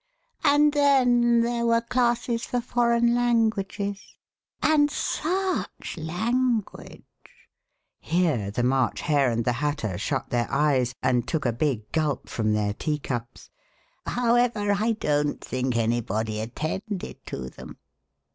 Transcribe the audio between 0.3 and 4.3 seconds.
And then there were classes for foreign languages.